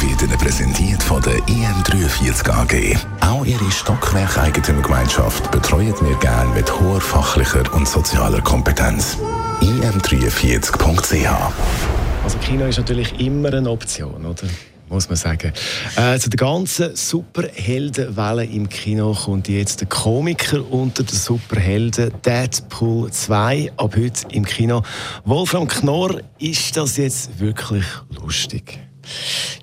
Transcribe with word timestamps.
wird 0.00 0.22
Ihnen 0.22 0.38
präsentiert 0.38 1.02
von 1.02 1.20
der 1.22 1.38
IM43 1.46 2.50
AG. 2.50 2.96
Auch 3.20 3.44
Ihre 3.44 3.70
Stockwerk-Eigentümergemeinschaft 3.70 5.50
betreuen 5.50 5.94
wir 6.00 6.16
gerne 6.18 6.54
mit 6.54 6.72
hoher 6.80 7.00
fachlicher 7.00 7.64
und 7.74 7.88
sozialer 7.88 8.40
Kompetenz. 8.40 9.16
im43.ch 9.60 11.28
Also 12.22 12.38
Kino 12.38 12.66
ist 12.66 12.78
natürlich 12.78 13.18
immer 13.18 13.52
eine 13.52 13.70
Option, 13.70 14.24
oder? 14.24 14.46
Muss 14.88 15.08
man 15.08 15.16
sagen. 15.16 15.52
Äh, 15.96 16.18
zu 16.18 16.30
der 16.30 16.38
ganzen 16.38 16.96
Superheldenwelle 16.96 18.44
im 18.44 18.68
Kino 18.68 19.12
kommt 19.12 19.48
jetzt 19.48 19.80
der 19.80 19.88
Komiker 19.88 20.62
unter 20.70 21.02
den 21.02 21.16
Superhelden 21.16 22.12
Deadpool 22.24 23.10
2 23.10 23.72
ab 23.76 23.94
heute 23.96 24.26
im 24.30 24.44
Kino. 24.44 24.82
Wolfram 25.24 25.66
Knorr, 25.68 26.20
ist 26.38 26.76
das 26.76 26.96
jetzt 26.96 27.38
wirklich 27.38 27.84
lustig? 28.22 28.80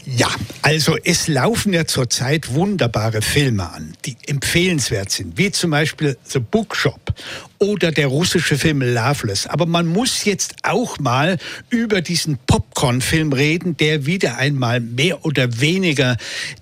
Ja, 0.05 0.29
also 0.61 0.97
es 1.03 1.27
laufen 1.27 1.73
ja 1.73 1.85
zurzeit 1.85 2.53
wunderbare 2.53 3.21
Filme 3.21 3.71
an, 3.71 3.93
die 4.05 4.15
empfehlenswert 4.27 5.11
sind, 5.11 5.37
wie 5.37 5.51
zum 5.51 5.71
Beispiel 5.71 6.17
The 6.23 6.39
Bookshop 6.39 7.13
oder 7.57 7.91
der 7.91 8.07
russische 8.07 8.57
Film 8.57 8.81
Loveless. 8.81 9.47
Aber 9.47 9.65
man 9.65 9.87
muss 9.87 10.25
jetzt 10.25 10.55
auch 10.63 10.99
mal 10.99 11.37
über 11.69 12.01
diesen 12.01 12.37
Popcorn-Film 12.45 13.33
reden, 13.33 13.77
der 13.77 14.05
wieder 14.05 14.37
einmal 14.37 14.79
mehr 14.79 15.25
oder 15.25 15.59
weniger 15.59 16.17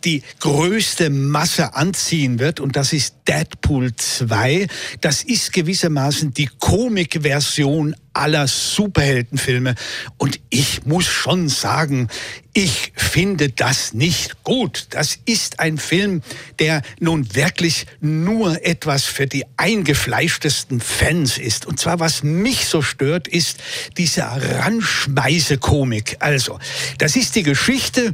die 0.06 0.24
größte 0.40 1.10
Masse 1.10 1.76
anziehen 1.76 2.40
wird. 2.40 2.60
Und 2.60 2.76
das 2.76 2.94
ist 2.94 3.16
Deadpool 3.28 3.96
2. 3.96 4.68
Das 5.02 5.24
ist 5.24 5.54
gewissermaßen 5.54 6.34
die 6.34 6.50
Komik-Version 6.60 7.96
aller 8.14 8.48
Superheldenfilme. 8.48 9.76
Und 10.18 10.40
ich 10.50 10.86
muss 10.86 11.06
schon 11.06 11.50
sagen, 11.50 12.10
ich 12.54 12.94
finde 12.96 13.50
das 13.50 13.94
nicht 13.94 14.44
gut. 14.44 14.86
Das 14.92 15.18
ist 15.26 15.60
ein 15.60 15.80
Film, 15.80 16.22
der 16.60 16.84
nun 17.00 17.34
wirklich 17.36 17.88
nur 18.00 18.64
etwas 18.64 19.06
für 19.06 19.26
die 19.26 19.44
eingefleischtesten 19.58 20.80
Fans 20.80 21.40
ist. 21.40 21.66
Und 21.66 21.80
zwar, 21.80 22.00
was 22.00 22.22
mich 22.22 22.66
so 22.68 22.84
stört, 22.84 23.28
ist 23.28 23.58
diese 23.98 24.24
Ranschmeiße-Komik. 24.24 26.18
Also, 26.20 26.60
das 27.00 27.16
ist 27.16 27.36
die 27.36 27.44
Geschichte 27.44 28.14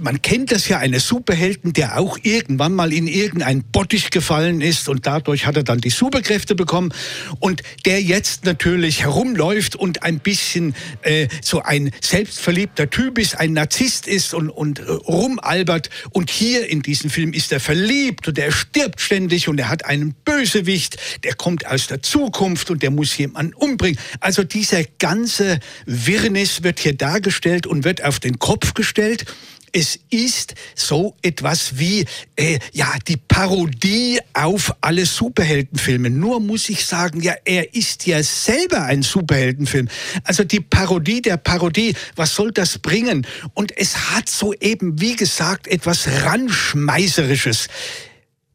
man 0.00 0.20
kennt 0.20 0.52
das 0.52 0.68
ja 0.68 0.78
eines 0.78 1.06
Superhelden, 1.06 1.72
der 1.72 1.98
auch 1.98 2.18
irgendwann 2.22 2.74
mal 2.74 2.92
in 2.92 3.06
irgendein 3.06 3.62
Bottich 3.62 4.10
gefallen 4.10 4.60
ist 4.60 4.88
und 4.88 5.06
dadurch 5.06 5.46
hat 5.46 5.56
er 5.56 5.62
dann 5.62 5.80
die 5.80 5.90
Superkräfte 5.90 6.54
bekommen. 6.54 6.92
Und 7.38 7.62
der 7.86 8.02
jetzt 8.02 8.44
natürlich 8.44 9.02
herumläuft 9.02 9.76
und 9.76 10.02
ein 10.02 10.18
bisschen 10.18 10.74
äh, 11.02 11.28
so 11.42 11.62
ein 11.62 11.90
selbstverliebter 12.00 12.90
Typ 12.90 13.18
ist, 13.18 13.38
ein 13.38 13.54
Narzisst 13.54 14.06
ist 14.06 14.34
und, 14.34 14.50
und 14.50 14.80
äh, 14.80 14.82
rumalbert. 14.82 15.88
Und 16.10 16.30
hier 16.30 16.68
in 16.68 16.82
diesem 16.82 17.10
Film 17.10 17.32
ist 17.32 17.52
er 17.52 17.60
verliebt 17.60 18.28
und 18.28 18.38
er 18.38 18.52
stirbt 18.52 19.00
ständig 19.00 19.48
und 19.48 19.58
er 19.58 19.68
hat 19.68 19.84
einen 19.86 20.14
Bösewicht, 20.24 20.98
der 21.24 21.34
kommt 21.34 21.66
aus 21.66 21.86
der 21.86 22.02
Zukunft 22.02 22.70
und 22.70 22.82
der 22.82 22.90
muss 22.90 23.16
jemanden 23.16 23.54
umbringen. 23.54 23.98
Also 24.20 24.44
dieser 24.44 24.84
ganze 24.98 25.58
Wirrnis 25.86 26.62
wird 26.62 26.80
hier 26.80 26.94
dargestellt 26.94 27.66
und 27.66 27.84
wird 27.84 28.04
auf 28.04 28.20
den 28.20 28.38
Kopf 28.38 28.74
gestellt 28.74 29.24
es 29.72 29.98
ist 30.10 30.54
so 30.74 31.14
etwas 31.22 31.78
wie 31.78 32.04
äh, 32.36 32.58
ja 32.72 32.92
die 33.06 33.16
Parodie 33.16 34.18
auf 34.32 34.74
alle 34.80 35.06
Superheldenfilme. 35.06 36.10
Nur 36.10 36.40
muss 36.40 36.68
ich 36.68 36.84
sagen, 36.84 37.20
ja, 37.20 37.34
er 37.44 37.74
ist 37.74 38.06
ja 38.06 38.22
selber 38.22 38.84
ein 38.84 39.02
Superheldenfilm. 39.02 39.88
Also 40.24 40.44
die 40.44 40.60
Parodie 40.60 41.22
der 41.22 41.36
Parodie, 41.36 41.94
was 42.16 42.34
soll 42.34 42.52
das 42.52 42.78
bringen? 42.78 43.26
Und 43.54 43.76
es 43.76 44.10
hat 44.10 44.28
so 44.28 44.54
eben, 44.54 45.00
wie 45.00 45.16
gesagt, 45.16 45.66
etwas 45.68 46.06
Ranschmeißerisches. 46.06 47.68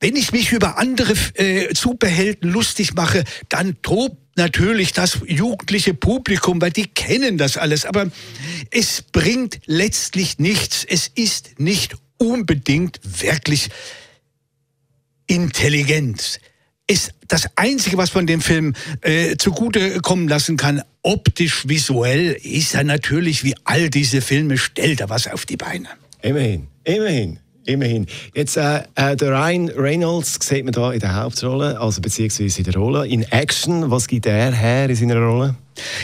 Wenn 0.05 0.17
ich 0.17 0.31
mich 0.31 0.51
über 0.51 0.77
andere 0.77 1.15
äh, 1.33 1.73
Superhelden 1.73 2.51
lustig 2.51 2.93
mache, 2.93 3.23
dann 3.49 3.81
tobt 3.81 4.17
natürlich 4.35 4.93
das 4.93 5.17
jugendliche 5.25 5.95
Publikum, 5.95 6.61
weil 6.61 6.69
die 6.69 6.85
kennen 6.85 7.39
das 7.39 7.57
alles. 7.57 7.85
Aber 7.85 8.11
es 8.69 9.01
bringt 9.01 9.61
letztlich 9.65 10.37
nichts. 10.37 10.85
Es 10.87 11.07
ist 11.07 11.59
nicht 11.59 11.95
unbedingt 12.17 12.99
wirklich 13.03 13.69
intelligent. 15.25 16.39
Ist 16.85 17.15
das 17.27 17.49
Einzige, 17.55 17.97
was 17.97 18.13
man 18.13 18.27
dem 18.27 18.41
Film 18.41 18.75
äh, 19.01 19.37
zugute 19.37 20.01
kommen 20.01 20.27
lassen 20.27 20.55
kann, 20.55 20.83
optisch, 21.01 21.67
visuell, 21.67 22.37
ist 22.43 22.75
er 22.75 22.83
natürlich, 22.83 23.43
wie 23.43 23.55
all 23.63 23.89
diese 23.89 24.21
Filme, 24.21 24.59
stellt 24.59 25.01
er 25.01 25.09
was 25.09 25.27
auf 25.27 25.47
die 25.47 25.57
Beine. 25.57 25.89
Immerhin, 26.21 26.67
immerhin. 26.83 27.39
Immerhin. 27.65 28.05
Jetzt, 28.33 28.57
äh, 28.57 28.83
äh, 28.95 29.15
der 29.15 29.31
Ryan 29.31 29.69
Reynolds 29.69 30.37
sieht 30.41 30.65
man 30.65 30.73
da 30.73 30.91
in 30.91 30.99
der 30.99 31.15
Hauptrolle, 31.15 31.79
also 31.79 31.99
beziehungsweise 32.01 32.59
in 32.59 32.65
der 32.65 32.75
Rolle. 32.75 33.07
In 33.07 33.23
Action, 33.23 33.89
was 33.89 34.07
gibt 34.07 34.27
er 34.27 34.51
her 34.51 34.89
in 34.89 34.95
seiner 34.95 35.19
Rolle? 35.19 35.55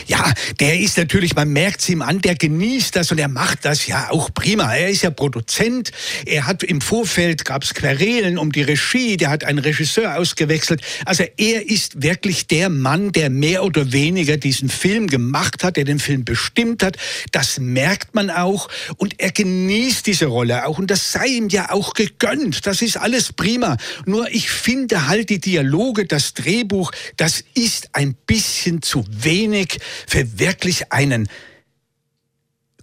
Ja, 0.06 0.32
der 0.60 0.78
ist 0.78 0.98
natürlich, 0.98 1.34
man 1.34 1.48
merkt 1.48 1.80
es 1.80 1.88
ihm 1.88 2.02
an, 2.02 2.20
der 2.20 2.34
genießt 2.34 2.96
das 2.96 3.10
und 3.10 3.18
er 3.18 3.28
macht 3.28 3.64
das 3.64 3.86
ja 3.86 4.10
auch 4.10 4.32
prima. 4.34 4.74
Er 4.74 4.88
ist 4.88 5.02
ja 5.02 5.10
Produzent. 5.10 5.90
Er 6.26 6.46
hat 6.46 6.62
im 6.62 6.80
Vorfeld 6.80 7.44
gab 7.44 7.62
es 7.62 7.74
Querelen 7.74 8.38
um 8.38 8.52
die 8.52 8.62
Regie. 8.62 9.16
Der 9.16 9.30
hat 9.30 9.44
einen 9.44 9.58
Regisseur 9.58 10.16
ausgewechselt. 10.16 10.82
Also 11.06 11.24
er 11.36 11.68
ist 11.68 12.02
wirklich 12.02 12.46
der 12.46 12.68
Mann, 12.68 13.12
der 13.12 13.30
mehr 13.30 13.64
oder 13.64 13.92
weniger 13.92 14.36
diesen 14.36 14.68
Film 14.68 15.06
gemacht 15.06 15.64
hat, 15.64 15.76
der 15.76 15.84
den 15.84 15.98
Film 15.98 16.24
bestimmt 16.24 16.82
hat. 16.82 16.96
Das 17.30 17.58
merkt 17.58 18.14
man 18.14 18.30
auch 18.30 18.68
und 18.96 19.20
er 19.20 19.30
genießt 19.30 20.06
diese 20.06 20.26
Rolle 20.26 20.66
auch 20.66 20.78
und 20.78 20.90
das 20.90 21.12
sei 21.12 21.26
ihm 21.26 21.48
ja 21.48 21.70
auch 21.70 21.94
gegönnt. 21.94 22.66
Das 22.66 22.82
ist 22.82 22.96
alles 22.96 23.32
prima. 23.32 23.76
Nur 24.06 24.28
ich 24.30 24.50
finde 24.50 25.06
halt 25.06 25.30
die 25.30 25.40
Dialoge, 25.40 26.06
das 26.06 26.34
Drehbuch, 26.34 26.90
das 27.16 27.44
ist 27.54 27.90
ein 27.92 28.14
bisschen 28.26 28.82
zu 28.82 29.04
wenig 29.08 29.61
Titanic 29.62 29.78
für 30.06 30.38
wirklich 30.38 30.92
einen 30.92 31.28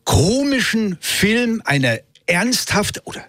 komischen 0.06 0.98
Film, 1.00 1.62
eine 1.66 2.02
ernsthafte 2.26 3.02
oder 3.06 3.24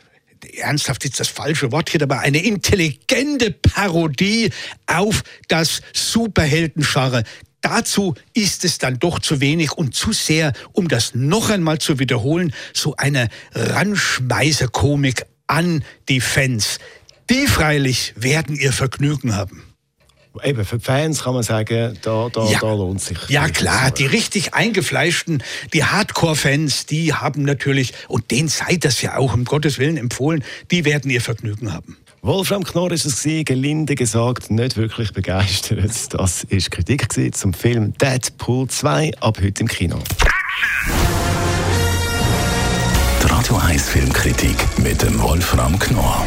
ernsthaft 0.57 1.05
ist 1.05 1.21
das 1.21 1.29
falsche 1.29 1.71
Wort 1.71 1.91
hier, 1.91 2.03
aber 2.03 2.21
eine 2.21 2.43
intelligente 2.43 3.51
Parodie 3.51 4.51
auf 4.87 5.23
das 5.49 5.83
Superheldenscharre. 5.93 7.25
Dazu 7.61 8.15
ist 8.33 8.65
es 8.65 8.79
dann 8.79 8.99
doch 8.99 9.19
zu 9.19 9.41
wenig 9.43 9.73
und 9.73 9.95
zu 9.95 10.13
sehr, 10.13 10.55
um 10.73 10.89
das 10.89 11.15
noch 11.15 11.51
einmal 11.51 11.79
zu 11.79 11.99
wiederholen, 11.99 12.55
so 12.73 12.97
eine 12.97 13.29
Ranschmeiße-Komik 13.53 15.27
an 15.47 15.85
die 16.09 16.23
Fans. 16.23 16.79
Die 17.29 17.47
freilich 17.47 18.15
werden 18.17 18.57
ihr 18.57 18.73
Vergnügen 18.73 19.37
haben. 19.37 19.70
Eben, 20.45 20.65
für 20.65 20.79
die 20.79 20.85
Fans 20.85 21.25
kann 21.25 21.35
man 21.35 21.43
sagen, 21.43 21.99
da, 22.03 22.29
da, 22.33 22.45
ja. 22.47 22.61
da 22.61 22.73
lohnt 22.73 23.01
sich. 23.01 23.19
Ja 23.29 23.49
klar, 23.49 23.91
die 23.91 24.07
richtig 24.07 24.55
eingefleischten, 24.55 25.43
die 25.73 25.85
Hardcore-Fans, 25.85 26.87
die 26.87 27.13
haben 27.13 27.43
natürlich, 27.43 27.93
und 28.07 28.31
denen 28.31 28.49
sei 28.49 28.77
das 28.77 29.03
ja 29.03 29.17
auch 29.17 29.35
um 29.35 29.45
Gottes 29.45 29.79
Willen 29.79 29.97
empfohlen, 29.97 30.45
die 30.71 30.85
werden 30.85 31.11
ihr 31.11 31.21
Vergnügen 31.21 31.73
haben. 31.73 31.97
Wolfram 32.23 32.65
Knorr 32.65 32.93
ist 32.93 33.07
es 33.07 33.23
gelinde 33.23 33.95
gesagt, 33.95 34.51
nicht 34.51 34.77
wirklich 34.77 35.13
begeistert. 35.13 36.13
Das 36.13 36.45
ist 36.45 36.71
Kritik 36.71 37.09
zum 37.35 37.55
Film 37.55 37.95
Deadpool 37.99 38.69
2 38.69 39.13
ab 39.21 39.39
heute 39.43 39.63
im 39.63 39.69
Kino. 39.69 39.99
Die 43.23 43.27
Radio 43.27 43.57
1 43.57 43.89
Filmkritik 43.89 44.57
mit 44.79 45.03
dem 45.03 45.21
Wolfram 45.21 45.79
Knorr 45.79 46.27